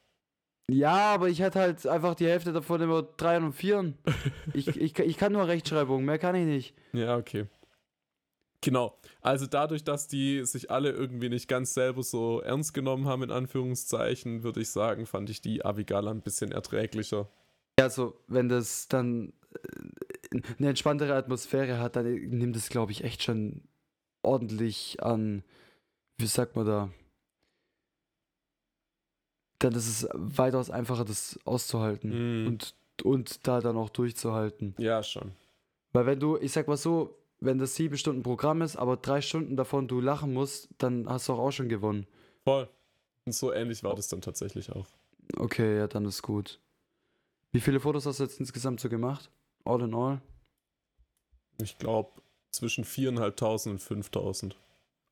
[0.71, 3.97] Ja, aber ich hatte halt einfach die Hälfte davon immer drei und vieren.
[4.53, 6.75] ich, ich, ich kann nur Rechtschreibung, mehr kann ich nicht.
[6.93, 7.47] Ja, okay.
[8.61, 8.97] Genau.
[9.21, 13.31] Also dadurch, dass die sich alle irgendwie nicht ganz selber so ernst genommen haben, in
[13.31, 17.29] Anführungszeichen, würde ich sagen, fand ich die Avigala ein bisschen erträglicher.
[17.79, 19.33] Ja, also, wenn das dann
[20.31, 23.63] äh, eine entspanntere Atmosphäre hat, dann nimmt es, glaube ich, echt schon
[24.23, 25.43] ordentlich an,
[26.17, 26.89] wie sagt man da?
[29.59, 34.75] Dann ist es weitaus einfacher, das auszuhalten Mm, und, und da dann auch durchzuhalten.
[34.77, 35.31] ja, schon.
[35.93, 39.21] Weil wenn du, ich sag mal so, wenn das sieben Stunden Programm ist, aber drei
[39.21, 42.07] Stunden davon du lachen musst, dann hast du auch, auch schon gewonnen.
[42.43, 42.69] Voll.
[43.25, 44.87] Und so ähnlich war das dann tatsächlich auch.
[45.37, 46.59] Okay, ja, dann ist gut.
[47.51, 49.31] Wie viele Fotos hast du jetzt insgesamt so gemacht?
[49.63, 50.21] All in all?
[51.61, 52.11] Ich glaube,
[52.51, 54.53] zwischen 4.500 und 5.000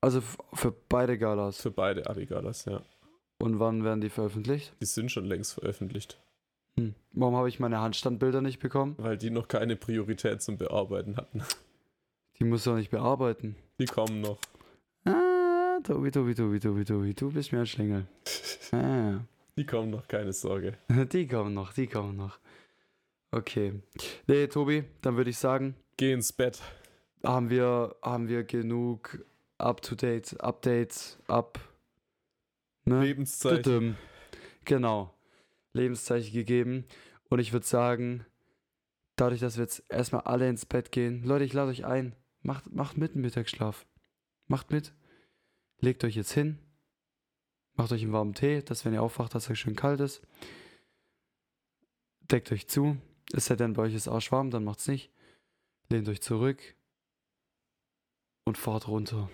[0.01, 0.21] Also
[0.53, 1.57] für beide Galas.
[1.61, 2.81] für beide Abigalas, ja.
[3.39, 4.73] Und wann werden die veröffentlicht?
[4.79, 6.19] Die sind schon längst veröffentlicht,
[6.77, 6.95] Hm.
[7.11, 8.95] Warum habe ich meine Handstandbilder nicht bekommen?
[8.97, 11.43] weil die noch keine Priorität zum Bearbeiten hatten.
[12.43, 13.55] Die musst du auch nicht bearbeiten.
[13.79, 14.37] Die kommen noch.
[15.05, 18.05] Ah, Tobi, Tobi, Tobi, Tobi, Tobi, du bist mir ein Schlingel.
[18.73, 19.19] Ah.
[19.55, 20.73] Die kommen noch, keine Sorge.
[21.13, 22.39] Die kommen noch, die kommen noch.
[23.29, 23.83] Okay.
[24.25, 26.59] Nee, Tobi, dann würde ich sagen, Geh ins Bett.
[27.23, 29.23] haben wir, haben wir genug
[29.59, 31.59] up-to-date, Updates, up.
[32.85, 33.01] Ne?
[33.01, 33.95] Lebenszeichen.
[34.65, 35.13] Genau.
[35.73, 36.85] Lebenszeichen gegeben.
[37.29, 38.25] Und ich würde sagen,
[39.15, 42.15] dadurch, dass wir jetzt erstmal alle ins Bett gehen, Leute, ich lade euch ein.
[42.43, 43.85] Macht, macht mit einen Mittagsschlaf.
[44.47, 44.93] Macht mit.
[45.79, 46.59] Legt euch jetzt hin.
[47.75, 50.21] Macht euch einen warmen Tee, dass wenn ihr aufwacht, dass euch schön kalt ist.
[52.21, 52.97] Deckt euch zu.
[53.33, 55.11] Es sei denn, bei euch ist arschwarm, dann macht's nicht.
[55.89, 56.61] Lehnt euch zurück.
[58.45, 59.29] Und fahrt runter.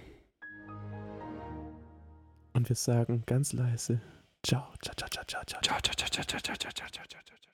[2.54, 4.02] Und wir sagen ganz leise.
[4.44, 5.62] Ciao, ciao, ciao, ciao, ciao, ciao.
[5.62, 7.49] Ciao, ciao, ciao, ciao, ciao, ciao, ciao, ciao, ciao, ciao.